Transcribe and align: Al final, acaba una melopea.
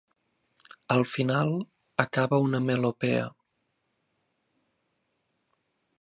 Al 0.93 1.05
final, 1.09 1.51
acaba 2.05 2.39
una 2.47 2.63
melopea. 2.69 3.29